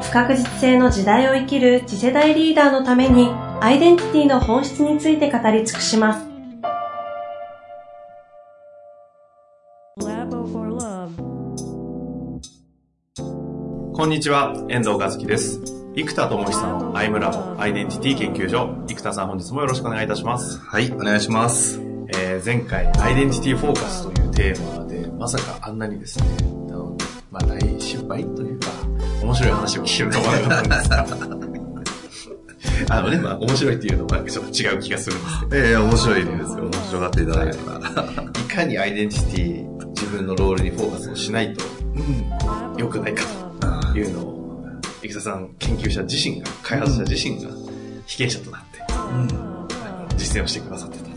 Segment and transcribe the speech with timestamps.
[0.00, 3.28] 不確実性の時代を生きる次世代リーダーのために
[3.60, 6.30] アイデンティティの本質について語り尽くします。
[13.92, 15.60] こんにちは、遠藤和樹です。
[15.94, 18.82] 生田智久のアイムラボアイデンティティ研究所。
[18.88, 20.58] 生田さん本日もよろしくお願いいたします。
[20.58, 21.78] はい、お願いします。
[22.08, 26.24] えー、前回、アイデンティティフォーカスというテーマで、まさかあんなにですね、
[26.70, 26.96] あの
[27.30, 28.68] まあ、大失敗というか、
[29.22, 31.06] 面白い話を聞けると思わなかったんですが。
[32.88, 35.56] あのね、まあ、面白いっていうのはちょっと違う気がするんですけど。
[35.56, 36.46] ええー、面白いですよ。
[36.64, 37.80] 面白がっていただければ。
[38.40, 43.50] いかにアイデンティティ、自分のロールにフォーカスをしないと、うん、良くないかと。
[43.98, 47.50] いうのを、生田さん研究者自身が、開発者自身が
[48.06, 48.78] 被験者となって、
[49.12, 49.28] うん、
[50.16, 51.09] 実践をしてくださってた。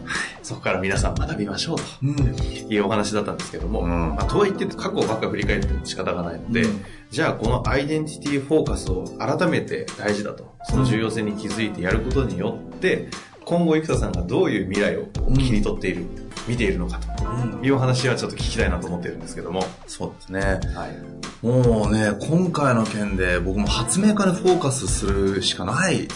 [0.43, 13.09] そこから皆さん学びましょうと、うん、いうお話だったんですけども、うん、まあ、とはいって過去ばっか振り返っても仕方がないので、うん、じゃあこのアイデンティティフォーカスを改めて大事だと、その重要性に気づいてやることによって、
[13.45, 15.05] 今後生田さんがどういう未来を
[15.35, 16.05] 切り取っている、
[16.47, 17.23] 見ているのかと。
[17.65, 19.63] いうお話はちょっと聞きたいなと思ってるんですけども。
[19.87, 20.41] そうですね。
[20.75, 21.45] はい。
[21.45, 26.07] もうね、今回の件で僕も発明家にフォーカスするしかない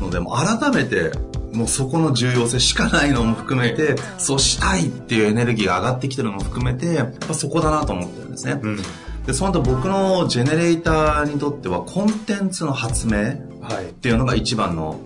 [0.00, 1.12] ので、も改めて
[1.54, 8.60] もうそこの重要性しかないのも含めて、そうしたいっていうエネルギーが上がってきてるのも含めて、やっぱそこだなと思ってるんですね。
[8.62, 8.78] うん、
[9.26, 15.00] で、その後僕のジェネレーターにとってはコンテンツの発明っていうのが一番の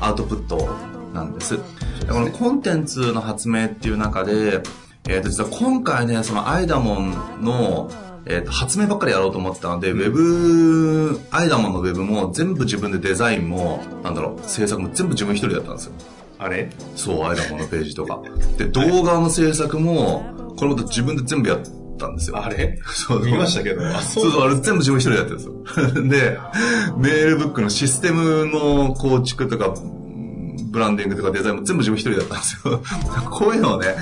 [0.00, 0.68] アウトプット
[1.12, 1.58] なんです。
[2.08, 4.62] このコンテンツの発明っていう中で、
[5.08, 7.90] えっ、ー、と、実は今回ね、そのアイダモンの、
[8.26, 15.92] えっ、ー、と、発明ばっかりやろうと思ってたので、ウェブ、アイダモンのウェブも全部自分でデザインも、なんだろう、制作も全部自分一人だったんですよ。
[16.38, 16.70] あれ？
[16.96, 18.20] そう、アイダモンのページとか。
[18.56, 21.60] で、動画の制作も、これまた自分で全部やっ
[21.98, 22.42] たんですよ。
[22.42, 22.78] あれ？
[22.86, 23.82] そう、見ましたけど。
[24.00, 26.38] そうそう、あれ全部自分一人でやってるんですよ。
[26.38, 26.38] で、
[26.96, 29.74] メールブックのシステムの構築とか、
[30.70, 32.80] ブランディングとかデザインも全部自分一人だったんですよ。
[33.30, 33.96] こういうのをね、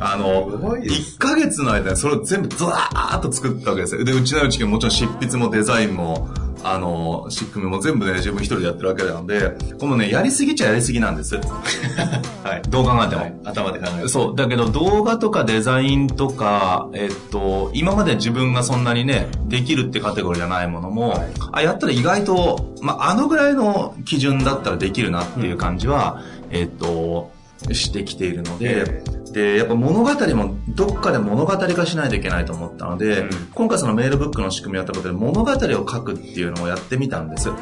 [0.00, 4.04] あの、1ヶ月の間にそれを全部ザーッと作ったわけですよ。
[4.04, 6.28] で、うちのうちもちろん執筆もデザインも、
[6.64, 11.36] あの、仕組みも全部ね、自分一人でやってるわけなので、このね、やりすぎちゃやりすぎなんです。
[12.42, 12.62] はい。
[12.70, 13.22] どう考えても。
[13.22, 14.34] はい、頭で考えてそう。
[14.34, 21.20] だけど動画とかデザインとか、えっと、今まで自分がそんなにね、できるってカテゴリーじゃないものも、はい、
[21.52, 27.30] あ、やったら意外と、まあ、あのぐらいの基準だったらできるなっていう感じは、うん、えっと、
[27.72, 29.02] してきているので、
[29.32, 37.50] で、やっぱ物語もどっかで物語化しないといけないと思ったので、うん、今回そのメールブックの仕組みをやったことで物語を書くっていうのをやってみたんです。
[37.50, 37.56] は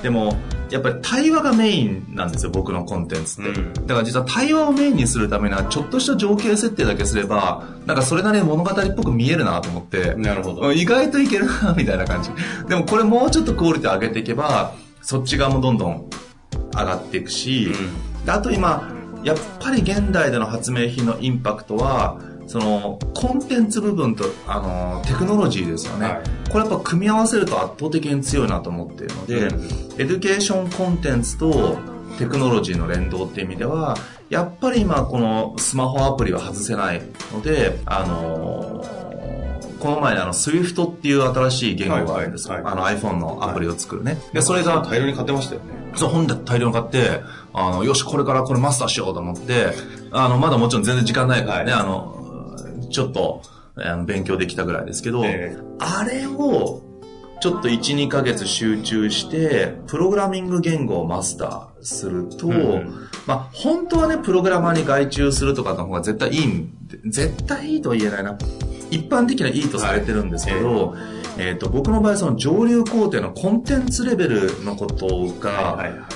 [0.00, 0.36] い、でも、
[0.68, 3.50] やっぱり対話がメインなんですよ、僕のコンテンツって。
[3.50, 10.72] うん、だから実は対話をメインにするためには、ちょっとした情景設定だけすれば、なんかそれなりに物語っぽく見えるなと思って、なるほど。
[10.72, 12.30] 意外といけるな、みたいな感じ。
[12.68, 14.72] でもこれもうちょっとクオリティ上げていけば、
[15.02, 16.10] そっち側もどんどん
[16.76, 17.70] 上がっていくし、
[18.24, 18.95] うん、あと今、
[19.26, 31.76] やっぱり現代での発明品のインパクトはそのコンテンツ部分とあのテクノロジーですよね、はい、これやっぱ組み合わせると圧倒的に強いなと思っているので、うん、エデュケーションコンテンツと
[32.20, 33.96] テクノロジーの連動っていう意味では
[34.30, 38.84] やっぱり今このスマホアプリは外せないのであの
[39.86, 45.92] この前あの SWIFT っていう新しい言語があるんですよ、はいはいはい、あの iPhone のアプリを作るね、でそれが大量に買ってましたよね。
[45.94, 47.22] そう本で大量に買って
[47.58, 49.68] あの、よし、これからこれマスターしようと思って、
[50.10, 53.42] あの、まだもちろん全然時間ないからね、はい、あの、ちょっと、
[53.76, 56.82] あの勉強できたぐらいですけど、えー、あれを、
[57.40, 66.72] ちょっと1、2ヶ月集中して、プログラミング言語をマスターすると、うん、まあ、本当はね、プログラマーに外注するとかの方が絶対いいん
[67.06, 68.36] 絶対いいとは言えないな。
[68.90, 71.00] 一般的にはいいとされてるんですけど、はい、
[71.38, 76.08] えっ、ー、と、僕の場合その上流工程のコンテンツレベルのことが、はいはいはい。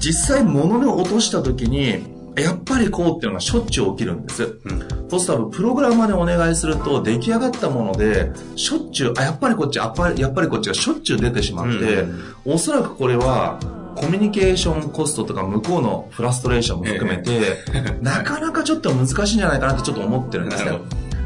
[0.00, 4.58] 実際物で落とした時に、やっぱりこうっていうのがしょっちゅう起きるんです。
[4.64, 12.02] うん、そうするとプログラマーにお願いすると出来上がったもので、しょっちゅう、あ、やっぱりこっち、やっぱり、やっぱりこっちがしょっちゅう出てしまって、
[12.46, 13.58] うん、おそらくこれは、
[13.96, 17.32] コミュニケーションコストとか向こうのフラストレーションも含めて、
[17.74, 20.78] え なかなかちょっと難しいんじゃないかなってちょっと思ってるんですね。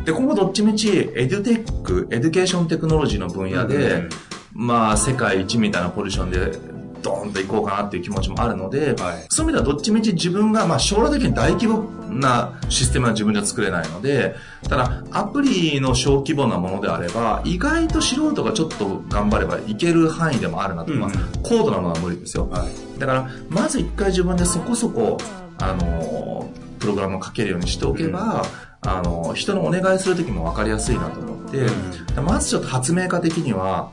[0.05, 4.09] で、今後どっちみちエデュテック、エデュケーションテクノロジーの分野で、
[4.53, 6.73] まあ、世界一みたいなポジションで、
[7.03, 14.37] ドーンと行こうかなっていう気持ちもあるので、はい、そういう意味ではどっちみち自分が、まあ将来的に大規模なシステムは自分じゃ作れないので、
[14.69, 21.19] ただアプリの小規模なものであれば、意外と素人がちょっと頑張ればいける範囲でもあるなと思います。
[21.19, 22.49] うん、高度なものは無理ですよ。
[22.49, 25.19] はい、だから、まず一回自分でそこそこ、
[25.59, 28.41] あの、プログラムを書けるようにしておけば、うん、
[28.85, 31.59] あの、人のお願いするときも分かりやすいなと思って、
[32.17, 33.93] うん、まずちょっと発明家的には、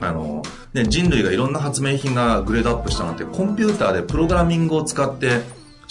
[0.00, 0.42] あの、
[0.72, 5.42] ね、人類がいろんな発明品がグレードアップしたなんて、コンピューターでプログラミングを使って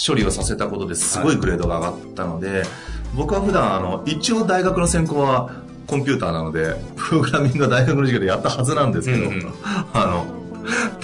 [0.06, 2.68] 処理をさせたことですごいグレードが上がったので、はい、
[3.16, 9.54] 僕は普段、あの、一応大学の専攻はコンピューターなので、プログラミングは大学の授業でやったはずなんですけど、うんうん、
[9.94, 10.26] あの、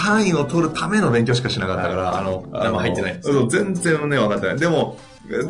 [0.09, 4.57] 単位を取るための勉強しかしなかったから、はい、あの、あの入ってない、全然ね、分かってない。
[4.57, 4.97] でも、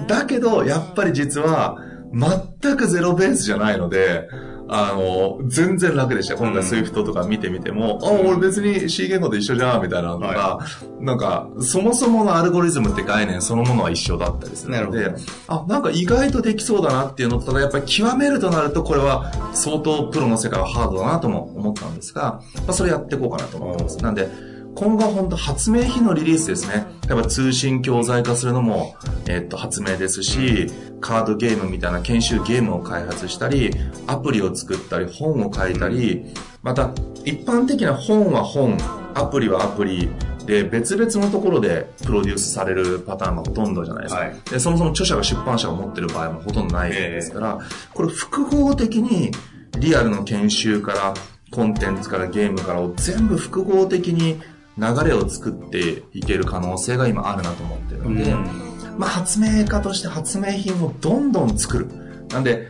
[0.07, 1.77] だけど、やっぱり実は、
[2.11, 4.27] 全くゼロベースじゃないので、
[4.71, 6.35] あの、全然楽でした。
[6.35, 10.59] 今回 Swift とか見てみても、うん、あ、俺別に C 言語と一緒じゃん、みたいなのが、は
[11.01, 15.13] い、なんか、そもそものアルゴリズムって概念そのものは一緒だったりするので、
[15.47, 23.97] あ、なんか意外とできそうだなっていうのと、ただやっぱり極めるとなると、これは相当プロの世界はハードだなとも思ったんですが、まあ、それやっていこうかなと思ってます。
[23.99, 24.48] なんで、
[24.79, 26.85] 今後は本当発明品のリリースですね。
[27.09, 28.95] やっぱ通信教材化するのも、
[29.27, 30.67] えっと、発明ですし、
[31.01, 33.71] カードゲームみたいな研修ゲームを開発したり、
[34.07, 36.27] アプリを作ったり、本を書いたり、
[36.63, 36.91] また、
[37.25, 38.77] 一般的な本は本、
[39.15, 40.09] アプリはアプリ、
[40.45, 44.21] で、別々のところでプロデュースされるパターンがほとんどじゃないですか。
[44.21, 47.59] はい、でそもそも著者が出版社が持ってる場合もほとんどないですから、
[47.93, 49.31] これ複合的に
[49.77, 51.13] リアルの研修から
[51.51, 54.39] コンテンツからゲームからを全部複合的に
[54.79, 61.87] 流れを作っていける可能性が今あるなと思ってるので、うん、まあ、発明家として発明品をどんどん作る。
[62.29, 62.69] なんで、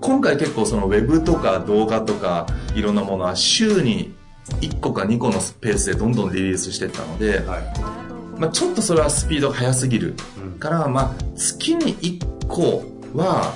[0.00, 4.14] 今回結構そのウェブとか動画とかいろんなものは週に
[4.60, 10.14] 1個か2個のペースでどんどんリリースしていったので、はい、まあ、ちょっとそれはスピードが速すぎる
[10.58, 12.82] から、まあ、月に1個
[13.14, 13.54] は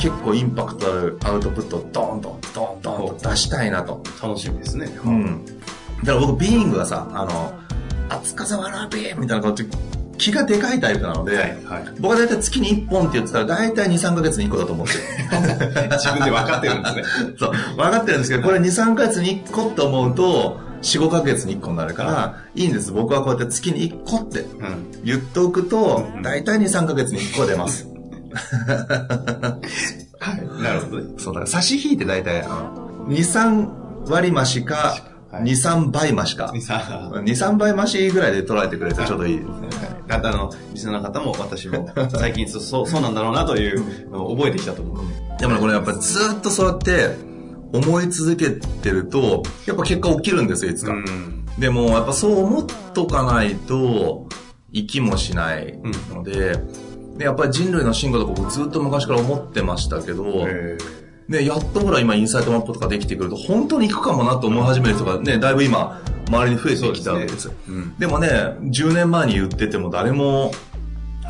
[0.00, 4.02] 結構インパクトあるアウトプットをドーンとドーンと出したいなと。
[4.22, 4.86] 楽しみですね。
[5.04, 5.44] うん。
[6.04, 7.58] だから僕、ビーイングがさ、あの、
[8.10, 9.68] 熱風わらびみたいな感じ
[10.18, 14.94] 気がでかいタイプなので、はいはい、僕は大体月に1本って言ってたら大体2、3ヶ月に1個だと思って
[15.96, 17.02] 自分で分かってるんですね。
[17.38, 17.52] そう。
[17.76, 22.92] 分かってるんですけど、これ2、3ヶ月に1個って思うと、4、5ヶ月に1個になるから、いいんです。
[22.92, 24.44] 僕はこうやって月に1個って
[25.04, 27.86] 言っておくと、大体2、3ヶ月に1個出ます。
[30.20, 30.62] はい。
[30.62, 31.14] なるほどね。
[31.16, 34.96] そうだから差し引いて大体、あの、2、3割増しか、
[35.32, 36.52] 2、3倍増しか。
[36.54, 39.68] 2、3倍増しぐらいで捉えてくれてちょうどいいですね。
[40.08, 44.96] あの、リスナーの方も私も 最近そうそうなんだろうなというのを覚えてきたと思う。
[45.38, 47.10] でもね、これやっぱりずっとそうやって
[47.72, 50.94] 思い続けてると、やっぱ結果起きるんですよ、いつか。
[51.58, 54.28] でも、やっぱそう思っとかないと、
[54.72, 55.78] 息もしない
[56.14, 56.58] ので、
[57.16, 60.46] でやっぱり人類の進化とか僕ずっと昔から思ってましたけど、
[61.28, 67.48] ね、やっとほら今インサイトマップとかできてくると、本当に行くかもなと思い始める人がね、だいぶ今、周りに増えてきたわけです。
[67.48, 67.84] で、ね。
[68.00, 68.28] うん、もね、
[68.62, 70.52] 10年前に言ってても誰も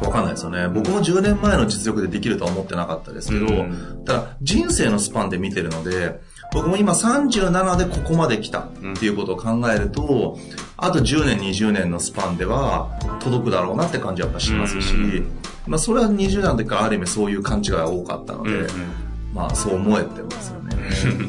[0.00, 0.68] わかんないですよね。
[0.68, 6.20] 僕も10年前の実力でできるとは思ってなかったですけど、うん、ただ人生のスパンで見てるので、
[6.52, 10.38] 僕も今37でここまで来たっていうことを考えると、
[10.76, 15.32] あと10年、20年のスパンでは届くだろうなって感じはやっぱしますし、うん、
[15.66, 20.76] まあそれは20年の時からある意味そういう勘違いが多かったので、うんまあそう思えてますよね。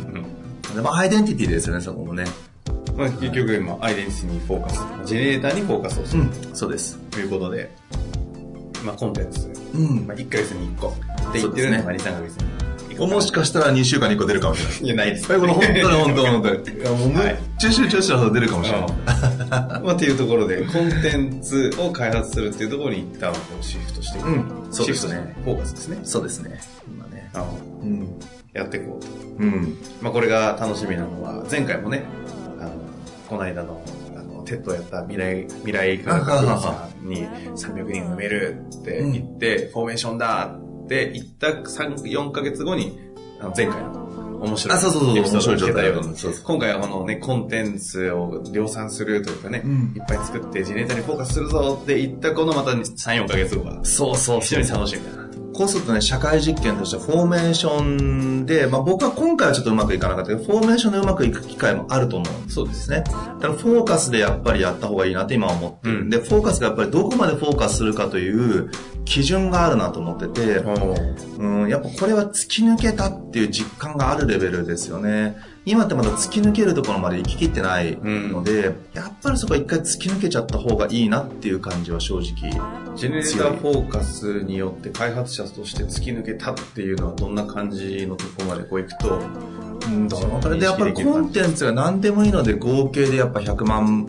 [0.75, 2.25] でもアイデンティティですよね、そこもね。
[2.95, 6.23] まあ、結局今、アイデンティティにフォーカス、ジェネレーターにフォーカスをする。
[6.23, 6.97] うん、そうです。
[7.11, 7.71] ということで、
[8.85, 12.49] まあコンテンツ、うん、まあ1ヶ月に1個って言ってるね、まあ2、3ヶ月に。
[13.07, 14.83] もしかしたら2週間に1個出るかもしれない。
[14.83, 15.27] いや、ないです。
[15.27, 16.79] これ本当に本当に本当に。
[16.79, 18.89] いや、もうめっちゃ集中したら出るかもしれない。
[19.49, 24.27] まあ、っていうところで、コンテンツを開発するっていうところに一旦シフトしていく。
[24.27, 25.35] うん、そうですね。
[25.45, 25.99] フォーカスですね。
[26.03, 26.59] そうですね。
[26.87, 27.18] 今ね。
[27.33, 27.45] あ
[27.81, 28.19] うん。
[28.53, 29.07] やっていこうと。
[29.39, 29.77] うん。
[30.01, 32.03] まあこれが楽しみなのは、前回もね、
[32.59, 32.71] あの、
[33.27, 33.81] この間の、
[34.15, 42.99] あの、 TED やった未来、未来科学さんに300人埋めるって言って、うん、フォーメーションだって言った3、4ヶ月後に、
[43.39, 44.09] あの前回の
[44.41, 44.77] 面白い。
[44.77, 45.93] あ、そうそうそう、面白い状態
[46.43, 52.85] 今回はこのね、コンテンツを量産するというかね、うん、いっぱい作ってジェネーターにフォーカスするぞって言ったこのまた3、
[53.25, 53.83] 4ヶ月後が。
[53.83, 54.41] そうそう。
[54.41, 55.28] 非常に楽しみだな。
[55.59, 62.49] こうするとね、社会実験としてフォーメーションで、まあ僕は今回はちょっとうまくいかなかったけど、フォーメーションでうまくいく機会もあると思う。
[62.49, 63.01] そうですね。
[63.01, 68.71] だからフォーカスでやっぱりやった方がいいなって今思ってる、うん、で、フォーカスがやっぱりどこまでフォーカスするかという
[69.09, 75.35] 基準があるなと思ってて、うん、やっぱこれは突き抜けたっていう実感があるレベルですよね。
[75.65, 82.51] 今ってまだ突き抜けるところまで行ききってないので、うん、やっぱりそこは一回突き抜けちゃった方がいいなっていう感じは正直。
[82.95, 89.19] ジェネレーターフォーカスによって開発者として突き抜けたっていうのはどんな感じのとこまでこういくと、
[89.87, 94.07] うん、それでやっぱりコンテンツが何でもいいので合計でやっぱ100万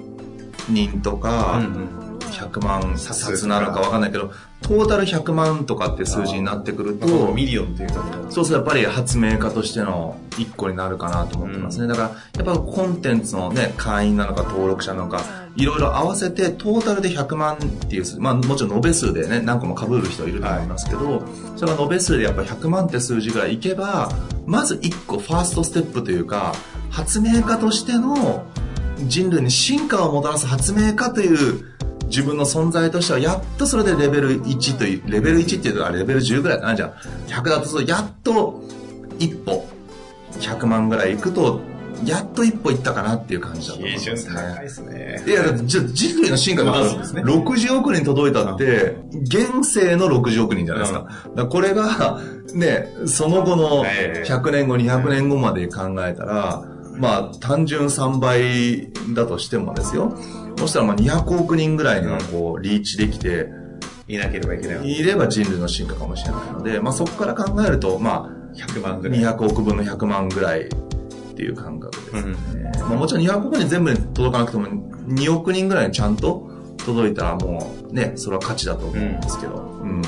[0.69, 4.33] 人とか、うんうん100万冊なのか分かんないけど、
[4.63, 11.85] トータル100万とかって数字になってくると、ミリオンっていうか、そうするとやっぱり発明家としての一個になるかなと思ってますね。
[11.85, 12.09] うん、だから、
[12.45, 15.23] やっぱコンテンツのね、会員なのか登録者なのか、
[15.57, 15.65] い。
[15.65, 21.23] ろいろ合わせてトータルで100万っていう、まあもちろん延べ数でね、何個も被る人いると思いますけど、はい、
[21.57, 24.11] その延べ数でやっぱ100万って数字ぐらいいけば、
[24.47, 26.55] まず1個ファーストステップというか、
[26.91, 28.45] 発明家としての
[29.07, 31.65] 人類に進化をもたらす発明家という
[32.11, 37.41] 自分の存在としてはやっとそれでレベル1という、レベル1っていうのはレベル10ぐらいかな、じゃあ。
[37.41, 38.63] 100だとやっと
[39.19, 39.67] 一歩、
[40.33, 41.61] 100万ぐらいいくと、
[42.05, 44.17] やっと一歩いったかなっていう感じだと思います、ね。
[44.35, 45.25] 高いですね。
[45.27, 51.05] いや、だって人類の進化がですね、60億人届いたって、現世の60億人じゃないですか。
[51.37, 52.21] かこれが、
[52.55, 56.65] ね、その後の100年後、200年後まで考えたら、
[56.97, 60.17] まあ、単純3倍だとしてもですよ。
[60.61, 63.49] そしたらまあ200億人ぐらいのこうリーチできて、
[64.07, 64.99] いなければいけない。
[64.99, 69.19] いれば人類の進化かもしれないので、まあそこから考えると、まあ、100万ぐらい。
[69.21, 70.69] 200億分の100万ぐらいっ
[71.35, 72.35] ていう感覚ですね。
[72.75, 76.51] うん、まあもちろん200億人全部に届かなくても、2億人ぐらいにちゃんと
[76.85, 79.57] 届いたらもうね、それは価値だと思うんですけど。
[79.83, 80.03] うん。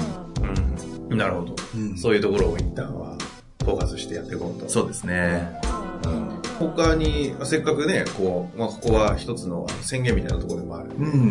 [1.11, 1.97] うん、なるほど、うん。
[1.97, 3.17] そういうところを一旦は
[3.65, 4.69] フォーカスしてやっていこうと。
[4.69, 5.59] そうですね。
[6.05, 10.91] うん他に、せっかくね、こう、まあ、ここは一つの宣言みたいなところでもある。
[10.97, 11.29] うん。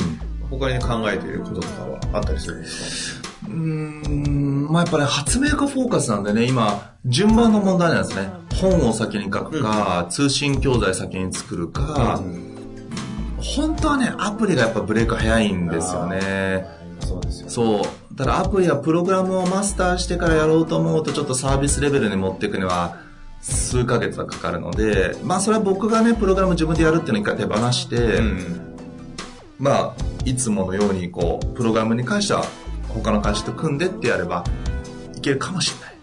[0.50, 3.30] 他に考えていることとかはあったりするんですか？
[3.48, 8.30] うん、まあやっぱり、ね、発明家フォーカスなんでね、今、順番の問題なんですね。
[8.56, 12.58] 本を先に書くか、うん、通信教材先に作るか、うん、
[13.38, 16.66] 本当はね、アプリがやっぱブレイク早いんですよね。
[17.00, 18.16] そうですよ、ね、そう。
[18.16, 22.98] ただアプリはプログラムをマスターしてからやろうと思うと、ちょっとサービスレベルに持っていくには、
[23.42, 28.62] 数ヶ月はかかるので、まあそれは僕がね、プログラム自分でやるっていうのを一回手放して、うん、
[29.58, 29.96] まあ、
[30.26, 32.46] いつものようにこう、プログラムに関しては
[32.90, 34.44] 他の会社と組んでってやれば
[35.16, 35.96] いけるかもしれない。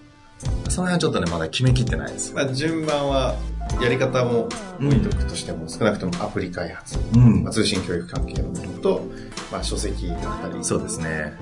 [0.69, 2.35] その辺はちょっとね、まだ決めきってないです。
[2.35, 3.37] まあ順番は、
[3.81, 4.49] やり方も
[4.81, 9.03] 置いとくとしても、うん、少なくともアプリ開発、うん、まあ、通信教育関係のものと、
[9.53, 10.65] まあ書籍だったり。
[10.65, 11.37] そうですね。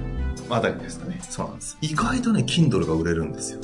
[0.49, 1.19] まあ、あたりですかね。
[1.23, 1.79] そうなんです。
[1.81, 3.61] 意外とね、Kindle が売れるんですよ。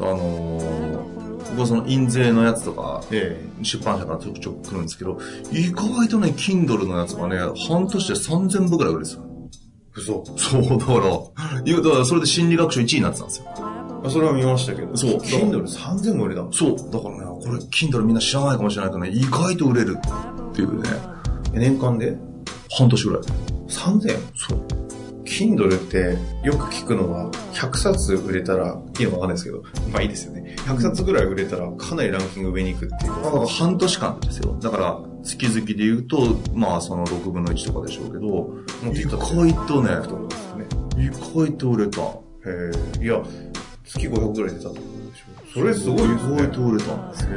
[0.00, 1.19] あのー
[1.50, 5.18] 僕はその印税のやつとか、ええ、出版社からちょくちょく来るんですけど、
[5.52, 7.38] 意外とね、Kindle のやつがね、
[7.68, 9.24] 半年で3000部くらい売れですよ。
[9.96, 13.46] 嘘そう、だから、だからそれで心理学賞1位になってたんですよ。
[14.02, 14.96] あそれは見ましたけど。
[14.96, 15.16] そう。
[15.18, 16.76] Kindle3000 も売れたそう。
[16.90, 20.88] だからね、これ Kindle みんな知らないかもしれないけどね、意外と売れるっていうね。
[21.52, 22.16] 年間で？
[22.70, 23.22] 半年ぐらい。
[23.68, 24.18] 3000?
[24.36, 24.66] そう。
[25.24, 26.16] Kindle って
[26.46, 30.39] よく聞くのは、100冊売れたら、いいのかわかんないですけど、まあいいですよね。
[30.56, 33.22] 100冊ぐらい売れたら、かなりランキング上に行くっていう。
[33.22, 34.56] だから半年間ですよ。
[34.60, 38.48] だから、月々で言うと、まあその6分の1とかでしょうけど、も
[38.84, 39.90] う意外とね、
[40.96, 42.00] 意外と売れた。
[42.02, 42.12] へ
[43.00, 43.04] え。
[43.04, 43.22] いや、
[43.84, 44.76] 月500ぐらい出たと
[45.52, 46.18] それすごいですね。
[46.18, 47.28] すごい通れたんですへ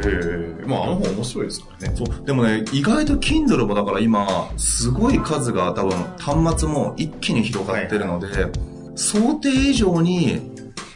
[0.61, 0.65] え。
[0.67, 1.95] まあ、あの本面白いですからね。
[1.95, 2.25] そう。
[2.25, 8.51] でもね、意外と Kindle もだから今、すごい数が多分、端末も一気に広がってるので、はいはい、
[8.95, 10.51] 想定以上に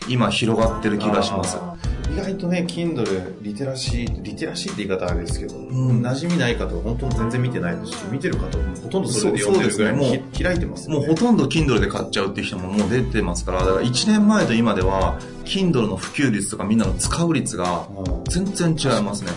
[0.08, 1.58] 今広がってる気がします。
[2.18, 17.88] 意外とね、Kindle、リテラシー、リテラシーって言い方あれですけど、うん、馴染みない方は本当全然見てないですし、見てる方はほとんどそれで読んでるぐらいもう開いてます、ね、もうほとんど Kindle で買っちゃうっていう人ももう出てますから、だから1年前と今では、Kindle の普及率とかみんなの使う率が
[18.30, 19.32] 全然違いますね。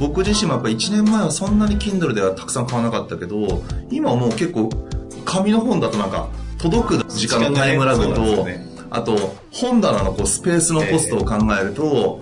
[0.00, 3.62] 僕自身もやっぱ1年前はそんなに Kindle ではたくさん買わなかったけど、
[3.92, 4.70] 今はもう結構
[5.24, 8.44] 紙の本だとなんか届く時間のタイムラグと、
[8.90, 12.18] あと、本棚のこうスペースのコストを考えると、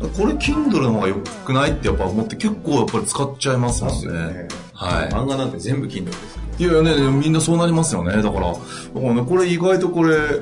[0.00, 4.12] えー、これ Kindle の方が良くないってやっぱ思って結構やっぱり使っちゃいますもんね。
[4.12, 5.08] ねはい。
[5.08, 6.42] 漫画なんて全部 Kindle です、ね。
[6.58, 8.22] いやいやね、みんなそうなりますよね。
[8.22, 8.60] だから、だか
[8.94, 10.40] らね、これ意外とこれ、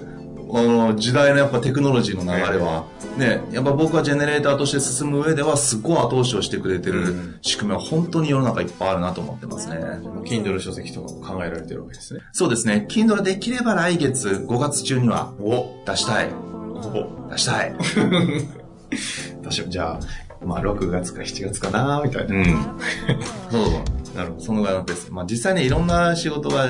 [0.57, 2.87] あの、時代のやっぱテクノロジーの流れは、
[3.19, 9.77] ね、やっぱ僕はジェネレーターとして進む上ではすごい後押しをしてくれてる仕組みは本当に世の中いっぱいあるなと思ってますね。
[10.25, 12.21] Kindle 書籍とかも考えられてるわけですね。
[12.33, 12.87] そうですね。
[12.89, 15.33] Kindle できれば来月5月中には
[15.87, 16.31] 出したい。
[16.33, 17.75] お出したい。
[19.43, 22.35] 私もじゃあ、まあ6月か7月かなみたいな。
[22.37, 22.45] うん。
[23.51, 23.83] そうそう。
[24.17, 24.45] なるほど。
[24.45, 25.11] そのぐらいのペース。
[25.11, 26.69] まあ実際ね、いろんな仕事が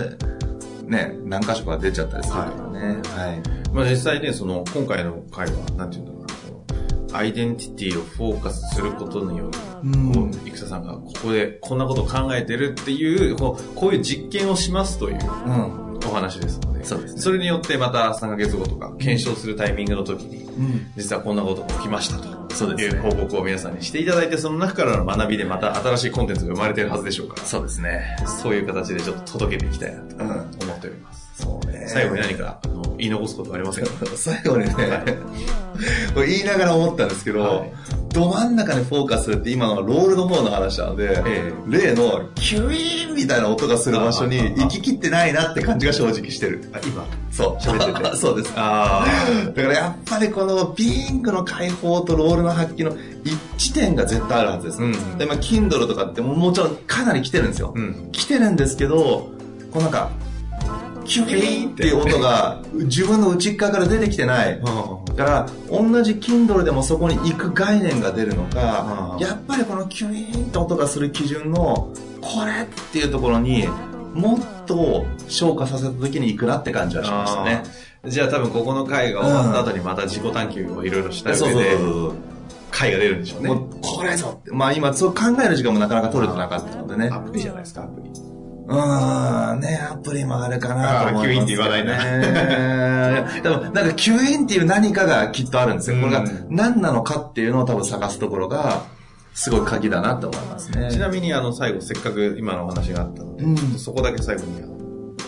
[0.86, 3.00] ね、何箇所か出ちゃったりするからね。
[3.16, 3.42] はい。
[3.72, 6.24] まあ実際ね、その、今回の回は、なんていうんだろう
[7.14, 9.50] アイデンティティをフォーカスすることによる、
[9.84, 15.18] うん、生田さんがここでこんなことを考えてるっていうこうこういう実験をしますという、
[16.06, 28.16] お話ですのでそうです、ね、それによってまた3ヶ月後とか検証するタイミングの時に、うん、実はこんなことが起きましたとそうです、ね、いう報告を皆さんにしていただいてその中からの学びでまた新しいコンテンツが生まれてるはずでしょうからそうですね。
[28.26, 31.86] そういう形でちょっと届けていきたいなと思っております、そうね。
[31.88, 32.60] 最後に何か
[32.98, 33.90] 言い残すことはありませんか？
[34.16, 37.72] 最後にね、はい、言いながら思ったんですけど、はい、
[38.12, 46.70] ど真ん中にフォーカスって今のはロールの方の話なので、ええ、例のキュイーンみたいな音がする場所に行ききってないなって感じが正直してる。
[46.72, 47.06] あ今？
[47.30, 47.62] そう。
[47.62, 48.16] 喋ってて。
[48.16, 48.52] そうです。
[48.56, 49.04] あ
[49.54, 52.96] だからやっぱりこのピンクの解放とロールの発揮の
[53.56, 54.82] 一致点が絶対あるはずです。
[54.82, 57.72] うん、で、まあ、Kindle とかってもちろんかなり来てるんですよ。
[57.74, 58.96] うん、来てるんですけど、
[59.72, 60.10] こうなんか、
[61.04, 64.60] キュイっていう音が自分の内側から出てきてない。
[64.60, 73.68] だから、同じ Kindle でもそこに行く概念が出るのか、やっぱりこのキュイーンって音がする基準の、これっていうところに、
[74.14, 77.62] もっと消化させた時に行くなって感じはしましたね。
[78.06, 81.78] じゃあ多分ここの回が終わった後にまた自己探求をいろいろした上で、
[82.70, 83.48] 回が出るんでしょうね。
[83.48, 84.52] もうこれぞって。
[84.52, 87.08] まあ今、そう考える時間もなかなか取れてなかったのでね。
[87.12, 88.10] アプリじゃないですか、アプリ。
[88.66, 91.28] うん、ね、アプリもあるかなと思います、ね。
[91.28, 93.42] キュインって言わないね。
[93.42, 96.00] でも、なんかキュインっていう何かがきっとあるんですよ。
[96.00, 98.82] これが何なのかっていうのを多分探すところが、
[99.34, 100.90] すごい鍵だなと思いますね。
[100.92, 104.62] ちなみに、あの、最後、せっかく今のお話があったので、うん、そこだけ最後に、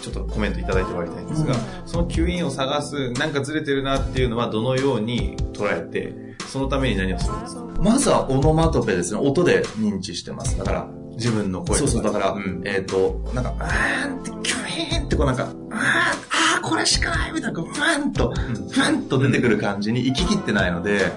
[0.00, 6.14] ちょっとコメントいただいて終わりたいんですが、うん、その吸引を探す、なんかずれてるなっていうのはどのように捉えて、
[6.47, 7.64] そのために何をするんですか？
[7.81, 9.21] まずはオノマトペですね。
[9.21, 10.57] 音で認知してます。
[10.57, 15.77] だから、自分の声そうそう、だから、うん、えっ、ー、と、なんか、あーんって、キュイーンってこうなんか、あー、
[16.59, 18.33] あーこれしかないみたいな、ふわんと、
[18.71, 21.11] ふわんと出てくる感じに行ききってないので、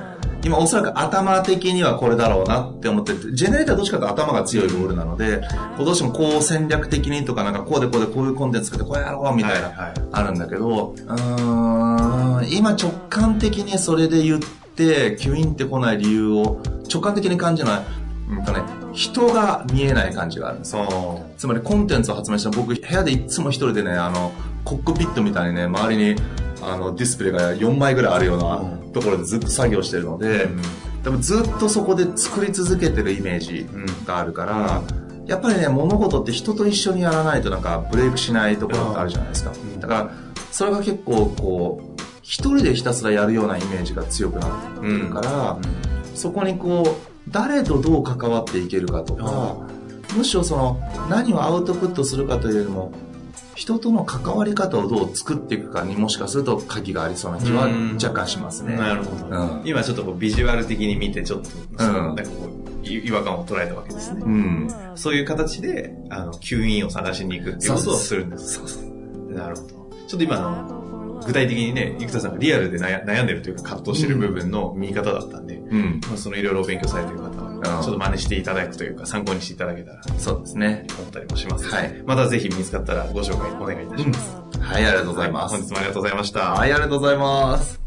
[0.44, 5.41] 今おそらく頭的にはこれだろうなって思ってて、ジェネレーターどっちかというと頭が強いボールなので、
[5.77, 17.99] どうしてもこう戦略的にとかなんかこうでこうでこういうコンテンツ作ってこうやろうみたいな、あるんだけど、うーん、今直感的にそれで言って、キュインってこない理由を直感的に感じない。
[18.29, 18.61] うんとね、
[18.94, 21.25] 人が見えない感じがあるんですよ。
[21.37, 24.31] つまりコンテンツを発明した僕、部屋でいつも一人でね、あの、
[24.63, 26.15] コックピットみたいにね、周りに
[26.61, 28.61] あのディスプレイが4枚ぐらいあるような
[28.94, 30.61] ところでずっと作業してるので、うん、
[31.03, 33.68] 多分ずっとそこで作り続けてるイメージ
[34.05, 34.83] があるから、
[35.20, 39.51] うん、やっぱりね、物事って人と一緒にやらないとなんかブレイクしないところってあるじゃないですか。
[39.79, 40.11] だから、
[40.51, 45.57] それが結構こう、一人でひたすらやるようなイメージが強くなってるから、
[46.13, 49.57] そこにこう、誰とどう関わっていけるかとか、
[50.15, 52.92] むしろその何をアウトプットするかというよりも
[53.55, 57.68] 人との関わり方をどう作っていくかにもしかすると鍵がありそうな気は
[58.01, 58.75] 若干しますね。
[58.77, 64.22] なるほど、うん、今ちょっとこうビジュアル的に見てちょっと、うん、なんかこう違和感を捉えたわけですね。
[64.24, 68.53] うん、そういう形で、あの、吸引を探しに行くっていうことをするんです。
[68.53, 69.68] そうそうなるほど。
[70.07, 70.78] ちょっと今の
[71.25, 80.86] 具体的にね、生田さんがリアルで悩んでるというか葛藤してる部分の見方だったんで、うん、まあ、そのいろいろ勉強されてる方は、ちょっと真似していただくというか、参考にしていただけたら、そうですね。
[80.98, 81.68] 思ったりもします。
[81.68, 82.03] はい。
[82.05, 84.38] またぜひ見つかったらご紹介お願いいたします。
[84.55, 86.40] うん、はい、ありがとうございます、はい、本日もありがとうございました。
[86.51, 87.78] はい、ありがとうございます。